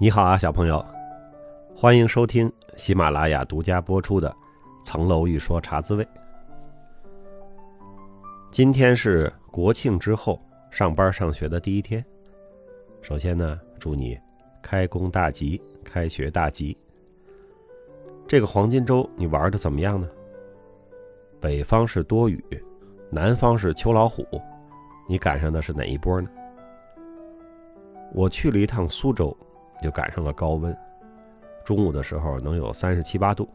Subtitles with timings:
[0.00, 0.84] 你好啊，小朋友，
[1.74, 4.30] 欢迎收听喜马拉雅独家播出的
[4.84, 6.04] 《层楼欲说茶滋味》。
[8.48, 10.40] 今天是国庆之后
[10.70, 12.04] 上班上学的第一天，
[13.02, 14.16] 首先呢，祝你
[14.62, 16.76] 开工大吉，开学大吉。
[18.24, 20.08] 这个黄金周你玩的怎么样呢？
[21.40, 22.40] 北方是多雨，
[23.10, 24.24] 南方是秋老虎，
[25.08, 26.30] 你赶上的是哪一波呢？
[28.14, 29.36] 我去了一趟苏州，
[29.82, 30.76] 就赶上了高温，
[31.64, 33.48] 中午的时候能有三十七八度。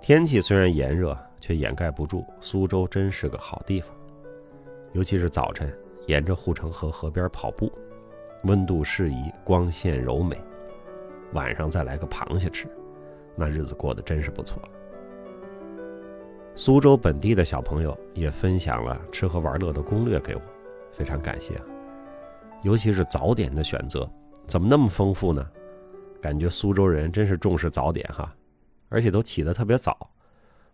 [0.00, 3.94] 天气虽然炎热，却掩盖不住苏州真是个好地方。
[4.92, 5.72] 尤其是早晨
[6.06, 7.70] 沿着护城河河边跑步，
[8.44, 10.40] 温度适宜，光线柔美。
[11.32, 12.68] 晚上再来个螃蟹吃，
[13.34, 14.62] 那日子过得真是不错。
[16.54, 20.40] 苏州本地的小朋友也分享了吃喝玩乐的攻略给我，
[20.90, 21.60] 非常感谢。
[22.62, 24.08] 尤其是早点的选择，
[24.46, 25.46] 怎么那么丰富呢？
[26.22, 28.34] 感觉苏州人真是重视早点哈，
[28.88, 30.10] 而且都起得特别早。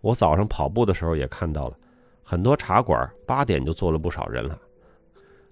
[0.00, 1.76] 我早上跑步的时候也看到了，
[2.22, 4.58] 很多茶馆八点就坐了不少人了，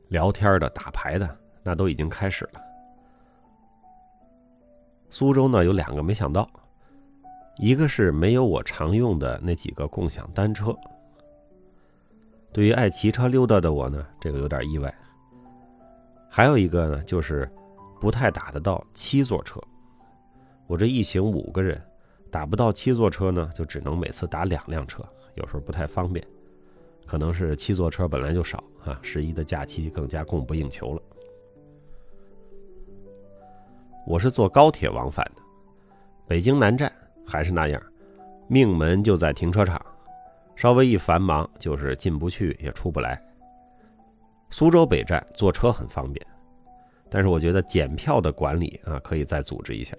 [0.09, 2.61] 聊天的、打牌的，那都已经开始了。
[5.09, 6.49] 苏州呢有两个没想到，
[7.59, 10.77] 一个是没有我常用的那几个共享单车。
[12.53, 14.95] 对于爱骑车溜达的我呢，这个有点意外。
[16.29, 17.51] 还有一个呢，就是
[18.01, 19.61] 不太打得到七座车。
[20.67, 21.81] 我这一行五个人，
[22.31, 25.03] 打不到七座车呢，就只能每次打两辆车，
[25.35, 26.27] 有时候不太方便。
[27.07, 31.03] 可能是七座车本来就少啊，十一的假期更加供不应求了。
[34.05, 35.43] 我是坐高铁往返的，
[36.27, 36.93] 北京南站
[37.25, 37.81] 还是那样，
[38.49, 39.81] 命门就在停车场，
[40.57, 43.21] 稍微一繁忙就是进不去也出不来。
[44.51, 46.27] 苏州北站坐车很方便，
[47.09, 49.97] 但是我觉得检票的管理啊，可以再组织一下。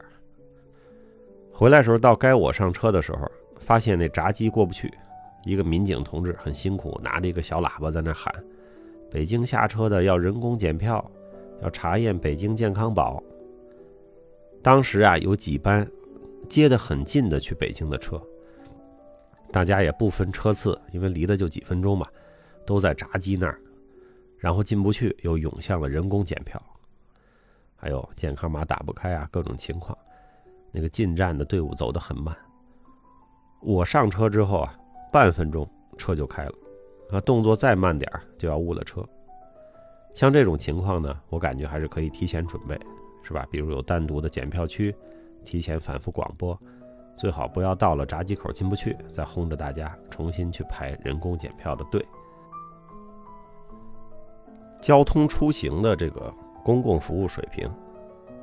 [1.52, 4.94] 回来时候到该我上车的时候，发现那闸机过不去，
[5.44, 8.34] 一个民警同志很辛苦，拿着一个小喇叭在那喊
[9.10, 11.04] ：“北京下车的要人工检票，
[11.62, 13.24] 要查验北京健康宝。”
[14.62, 15.90] 当时啊，有几班
[16.50, 18.22] 接的很近的去北京的车，
[19.52, 22.06] 大家也不分车次，因为离的就几分钟嘛，
[22.66, 23.60] 都在闸机那儿。
[24.38, 26.62] 然后进不去，又涌向了人工检票，
[27.78, 29.98] 还有健康码打不开啊，各种情况。
[30.72, 32.36] 那个进站的队伍走得很慢。
[33.62, 34.78] 我上车之后啊，
[35.12, 35.68] 半分钟
[35.98, 36.54] 车就开了，
[37.12, 39.04] 啊，动作再慢点就要误了车。
[40.14, 42.80] 像这种情况呢，我感觉还是可以提前准备，
[43.24, 43.48] 是吧？
[43.50, 44.94] 比如有单独的检票区，
[45.46, 46.60] 提前反复广播，
[47.16, 52.04] 最好不要到了闸机口进不去，再轰着大家重新去排人工检票的队。
[54.82, 56.34] 交通出行的这个
[56.68, 57.66] 公共服务水平，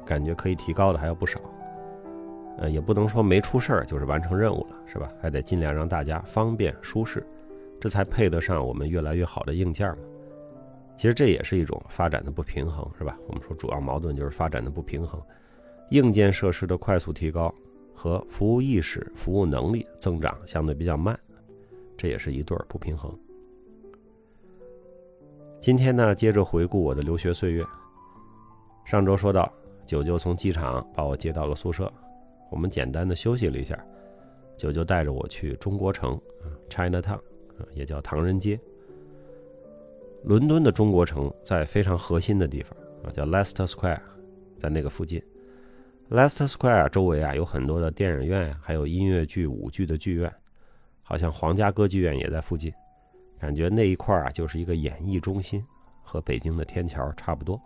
[0.02, 1.38] 感觉可以提高的还有不少。
[2.56, 5.12] 呃，也不能说没出事儿就是完成任务了，是吧？
[5.20, 7.22] 还得尽量让大家方便舒适，
[7.78, 9.98] 这才配得上我们越来越好的硬件嘛。
[10.96, 13.14] 其实这也是一种发展的不平衡，是吧？
[13.28, 15.20] 我们说主要矛盾就是发展的不平衡，
[15.90, 17.54] 硬件设施的快速提高
[17.94, 21.14] 和服务意识、服务能力增长相对比较慢，
[21.94, 23.14] 这也是一对不平衡。
[25.60, 27.62] 今天呢，接着回顾我的留学岁月。
[28.84, 29.50] 上周说到，
[29.86, 31.90] 九九从机场把我接到了宿舍，
[32.50, 33.78] 我们简单的休息了一下。
[34.56, 36.20] 九九带着我去中国城
[36.68, 37.18] ，China Town，
[37.72, 38.60] 也叫唐人街。
[40.24, 44.00] 伦敦的中国城在非常核心的地方啊，叫 Leicester Square，
[44.58, 45.20] 在那个附近。
[46.10, 50.32] Leicester Square 周围啊有很多的电影院，还有音乐剧、舞剧的剧院，
[51.02, 52.72] 好像皇家歌剧院也在附近。
[53.38, 55.64] 感觉那一块啊，就是一个演艺中心，
[56.02, 57.60] 和北京的天桥差不多。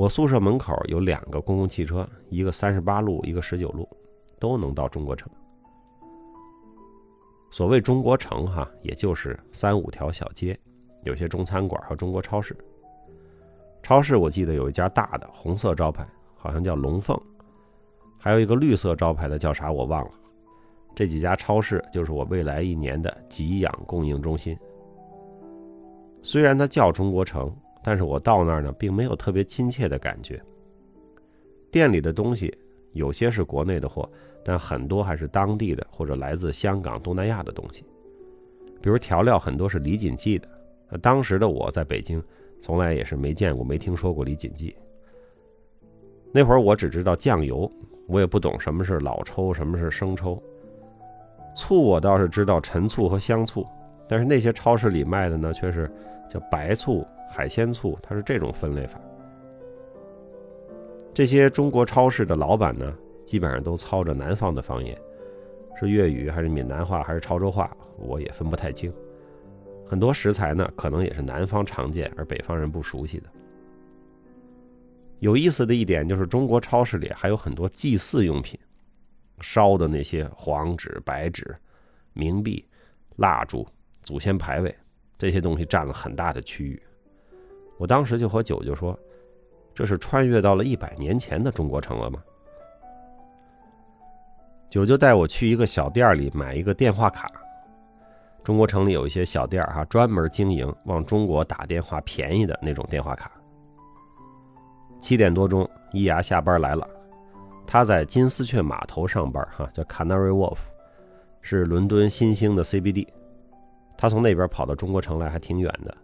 [0.00, 3.86] 我宿舍门口有两个公共汽车，一个三十八路，一个十九路，
[4.38, 5.30] 都能到中国城。
[7.50, 10.58] 所谓中国城哈，也就是三五条小街，
[11.04, 12.56] 有些中餐馆和中国超市。
[13.82, 17.14] 超市我记得有一家大的红色招牌，好像叫龙凤，
[18.16, 20.12] 还有一个绿色招牌的叫啥我忘了。
[20.94, 24.58] 这几家超市就是我未来一年的给养供应中心。
[26.22, 30.40] 虽然它叫中国城，但是我到那儿呢，并没有特别亲切的感觉。
[31.70, 32.56] 店里的东西
[32.92, 34.08] 有些是国内的货，
[34.44, 37.84] 但很多还是当地的或者来自香港、东南亚的东西。
[38.82, 40.48] 比如调料很多是李锦记的，
[40.98, 42.22] 当时的我在北京，
[42.60, 44.74] 从来也是没见过、没听说过李锦记。
[46.32, 47.70] 那会儿我只知道酱油，
[48.06, 50.42] 我也不懂什么是老抽，什么是生抽。
[51.54, 53.66] 醋我倒是知道陈醋和香醋，
[54.08, 55.90] 但是那些超市里卖的呢，却是
[56.30, 59.00] 叫白醋、海鲜醋，它是这种分类法。
[61.12, 62.94] 这些中国超市的老板呢，
[63.24, 64.96] 基本上都操着南方的方言，
[65.78, 68.92] 是粤语还是闽南话还是潮州话，我也分不太清。
[69.84, 73.26] 很多食材呢，可能也是南方常见而北方人不熟悉的。
[75.18, 78.58] 有意思的一点就是，中国超市里还有很多祭祀用品，
[79.40, 81.54] 烧的那些黄纸、白纸、
[82.14, 82.64] 冥币、
[83.16, 83.66] 蜡烛、
[84.00, 84.74] 祖先牌位，
[85.20, 86.82] 这些东西占了很大的区域。
[87.76, 88.98] 我当时就和九九说。
[89.72, 92.22] 这是穿越到了一百年前的中国城了吗？
[94.68, 97.30] 九九带我去一个小店里买一个电话卡。
[98.42, 103.30] 中国城里有一些小店哈，专门经营往中国打电话便宜的那种电话卡。
[105.00, 106.86] 七点多钟，伊牙下班来了，
[107.66, 110.58] 他在金丝雀码头上班哈，叫 Canary Wharf，
[111.40, 113.06] 是伦敦新兴的 CBD。
[114.00, 115.94] 他从那边跑到中国城来还挺远的。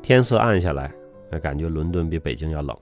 [0.00, 0.90] 天色暗下来。
[1.42, 2.76] 感觉伦敦比北京要冷，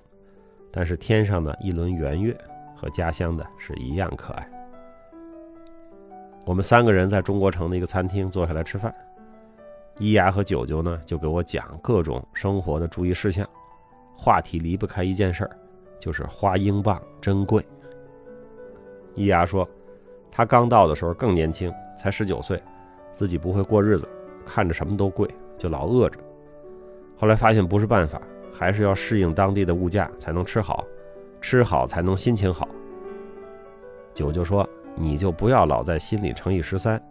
[0.71, 2.37] 但是天上的一轮圆月
[2.77, 4.47] 和家乡的是一样可爱。
[6.45, 8.95] 我们三个人在中国城的一个餐厅坐下来吃饭，
[9.99, 13.49] 伊牙和九九呢就给我讲各种生活的注意事项，
[14.19, 15.57] 话题离不开一件事儿，
[15.99, 17.65] 就是花英镑真贵。
[19.15, 19.67] 伊牙说，
[20.31, 22.63] 他刚到的时候更年轻，才十九岁，
[23.13, 24.09] 自己不会过日子，
[24.45, 25.29] 看着什么都贵，
[25.59, 26.19] 就老饿着。
[27.17, 28.21] 后来发现不是办法。
[28.55, 30.85] 还是要适应当地的物价才能吃好，
[31.41, 32.69] 吃好才能心情好。
[34.13, 37.03] 九舅说：“你就不要老在心里乘以十三，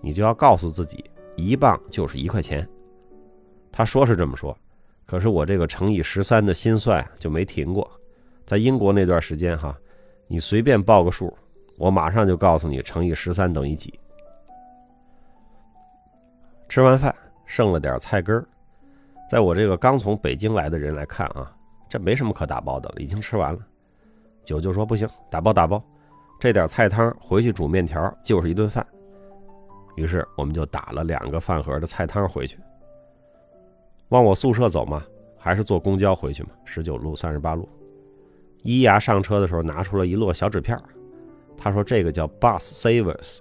[0.00, 1.04] 你就要告诉自己，
[1.36, 2.66] 一磅就是一块钱。”
[3.70, 4.56] 他说是这么说，
[5.04, 7.88] 可是我这个乘以十三的心算就没停过。
[8.46, 9.78] 在英国那段时间，哈，
[10.26, 11.36] 你随便报个数，
[11.76, 14.00] 我马上就告诉你乘以十三等于几。
[16.76, 17.14] 吃完饭
[17.46, 18.46] 剩了点菜根儿。
[19.30, 21.50] 在我这个刚从北京来的人来看啊，
[21.88, 23.58] 这没什么可打包的了，已经吃完了。
[24.44, 25.82] 九舅说不行，打包打包，
[26.38, 28.86] 这点菜汤回去煮面条就是一顿饭。
[29.94, 32.58] 于是我们就打了两个饭盒的菜汤回去。
[34.10, 35.02] 往我宿舍走嘛，
[35.38, 36.50] 还是坐公交回去嘛？
[36.66, 37.66] 十九路、三十八路。
[38.64, 40.78] 伊牙上车的时候拿出了一摞小纸片，
[41.56, 43.38] 他说这个叫 Bus Savers，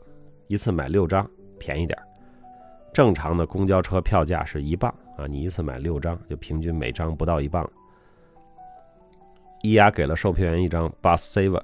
[0.47, 1.29] 一次买六张，
[1.59, 1.99] 便宜点。
[2.95, 4.89] 正常的公交车票价是一磅。
[5.17, 7.69] 啊，你一次买六张，就平均每张不到一磅。
[9.63, 11.61] 伊雅给了售票员一张 Bus Saver，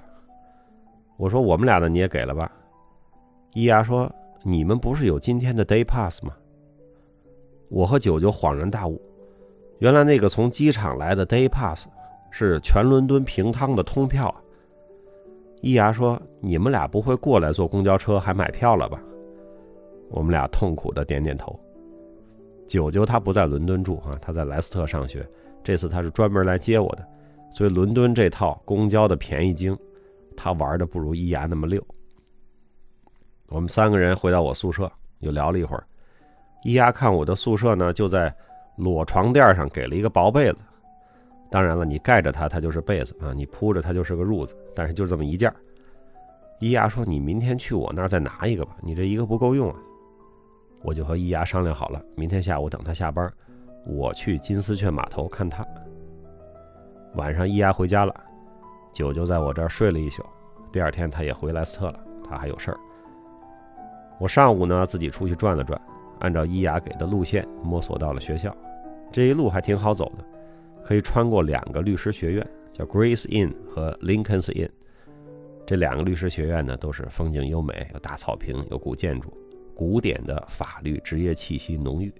[1.16, 2.52] 我说我们俩的你也给了吧？
[3.54, 4.12] 伊雅说
[4.42, 6.34] 你们不是有今天的 Day Pass 吗？
[7.70, 9.00] 我和九九恍然大悟，
[9.78, 11.88] 原来那个从机场来的 Day Pass
[12.30, 14.34] 是全伦敦平汤的通票。
[15.62, 19.00] 伊雅说你们俩不会过来坐公交车还买票了吧？
[20.12, 21.58] 我们俩痛苦的点点头。
[22.68, 25.28] 九九他不在伦敦住啊，他在莱斯特上学。
[25.64, 27.06] 这次他是专门来接我的，
[27.50, 29.76] 所以伦敦这套公交的便宜精，
[30.36, 31.84] 他玩的不如伊牙那么溜。
[33.48, 35.84] 我们三个人回到我宿舍，又聊了一会儿。
[36.64, 38.34] 伊牙看我的宿舍呢，就在
[38.76, 40.58] 裸床垫上给了一个薄被子。
[41.50, 44.56] 当然了，你盖着它，它就是被子啊；你铺着它，就是个褥子。
[44.74, 45.52] 但是就这么一件。
[46.60, 49.76] 伊牙说：“你明天去我那儿再拿一个吧，你这一个不够用啊。”
[50.82, 53.32] 我就和伊牙商量好了，明天下午等他下班，
[53.86, 55.66] 我去金丝雀码头看他。
[57.14, 58.14] 晚上伊牙回家了，
[58.92, 60.24] 九九在我这儿睡了一宿。
[60.72, 62.78] 第二天他也回莱斯特了，他还有事儿。
[64.18, 65.80] 我上午呢自己出去转了转，
[66.20, 68.56] 按照伊牙给的路线摸索到了学校。
[69.10, 70.24] 这一路还挺好走的，
[70.84, 74.70] 可以穿过两个律师学院，叫 Grace Inn 和 Lincoln's Inn。
[75.66, 79.32] 这两个律师学院呢都是风景优美，有大草坪，有古建筑。
[79.74, 82.12] 古典的法律职业气息浓郁。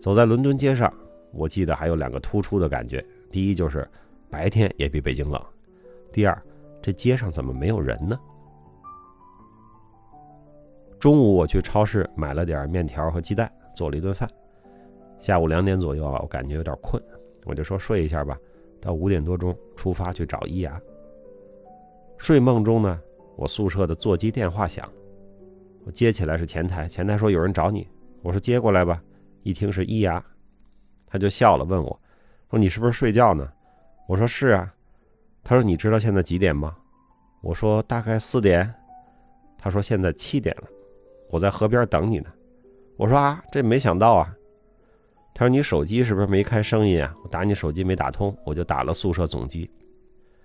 [0.00, 0.92] 走在伦敦街上，
[1.32, 3.88] 我记得还有两个突出的感觉：第一就是
[4.30, 5.40] 白天也比北京冷；
[6.12, 6.42] 第二，
[6.82, 8.18] 这街上怎么没有人呢？
[10.98, 14.28] 中午我去超市买了点面条和鸡蛋，做了一顿饭。
[15.18, 17.02] 下午两点左右啊，我感觉有点困，
[17.44, 18.38] 我就说睡一下吧。
[18.80, 20.80] 到五点多钟出发去找伊牙。
[22.18, 23.00] 睡梦中呢，
[23.36, 24.88] 我宿舍的座机电话响。
[25.86, 27.86] 我接起来是前台，前台说有人找你，
[28.20, 29.00] 我说接过来吧。
[29.44, 30.20] 一听是伊牙，
[31.06, 32.00] 他就笑了，问我，
[32.50, 33.48] 说你是不是睡觉呢？
[34.08, 34.74] 我说是啊。
[35.44, 36.76] 他说你知道现在几点吗？
[37.40, 38.74] 我说大概四点。
[39.56, 40.68] 他说现在七点了，
[41.30, 42.32] 我在河边等你呢。
[42.96, 44.34] 我说啊，这没想到啊。
[45.32, 47.14] 他说你手机是不是没开声音啊？
[47.22, 49.70] 我打你手机没打通，我就打了宿舍总机，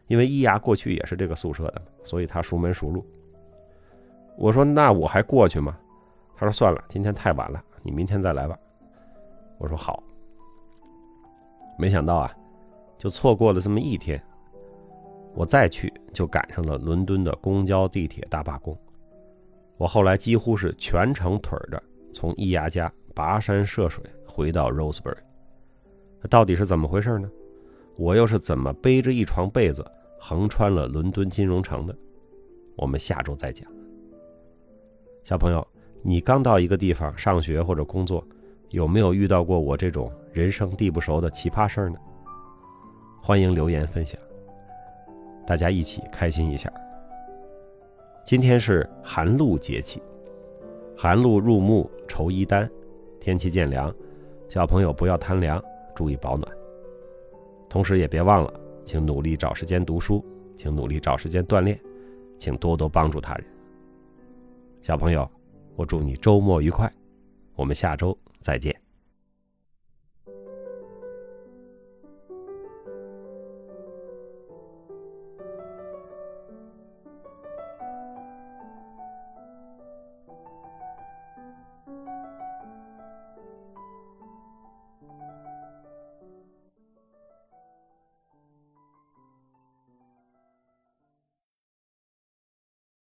[0.06, 3.04] 因为伊牙过去也是这个宿舍的，所以他熟门熟路。
[4.38, 5.78] 我说：“那我还过去吗？”
[6.36, 8.58] 他说：“算了，今天太晚了，你明天再来吧。”
[9.60, 10.02] 我说：“好。”
[11.78, 12.36] 没想到啊，
[12.98, 14.22] 就错过了这么一天。
[15.34, 18.78] 我再去就赶上了伦敦的公交、地铁大罢工。
[19.78, 21.82] 我后来几乎是全程腿着
[22.14, 25.18] 从伊牙家跋山涉水回到 Rosebery。
[26.20, 27.30] 那到底是怎么回事呢？
[27.96, 29.86] 我又是怎么背着一床被子
[30.20, 31.96] 横穿了伦敦金融城的？
[32.76, 33.72] 我们下周再讲。
[35.24, 35.66] 小朋友，
[36.02, 38.26] 你刚到一个地方上学或者工作，
[38.70, 41.98] 有没有遇到过我这种人生地不熟的奇葩事儿呢？
[43.22, 44.20] 欢迎留言分享。
[45.46, 46.72] 大家一起开心一下。
[48.24, 50.02] 今天是寒露节气，
[50.98, 52.70] 寒露入暮，愁衣单，
[53.20, 53.94] 天气渐凉，
[54.50, 55.64] 小朋友不要贪凉，
[55.94, 56.52] 注意保暖。
[57.70, 58.52] 同时也别忘了，
[58.84, 60.26] 请努力找时间读书，
[60.58, 61.80] 请努力找时间锻炼，
[62.40, 63.46] 请多多帮助他人。
[64.82, 65.30] 小朋友，
[65.76, 66.92] 我祝你周末愉快，
[67.56, 68.81] 我们下周再见。